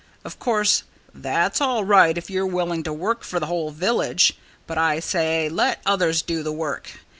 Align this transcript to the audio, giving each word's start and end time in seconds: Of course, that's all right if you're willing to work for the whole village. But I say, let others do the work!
Of 0.25 0.39
course, 0.39 0.81
that's 1.13 1.61
all 1.61 1.83
right 1.85 2.17
if 2.17 2.27
you're 2.27 2.47
willing 2.47 2.81
to 2.85 2.91
work 2.91 3.23
for 3.23 3.39
the 3.39 3.45
whole 3.45 3.69
village. 3.69 4.33
But 4.65 4.79
I 4.79 4.99
say, 4.99 5.47
let 5.47 5.79
others 5.85 6.23
do 6.23 6.41
the 6.41 6.51
work! 6.51 6.93